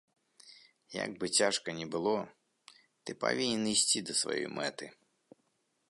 [1.03, 2.15] Як бы цяжка не было,
[3.03, 4.85] ты павінен ісці да сваёй мэты.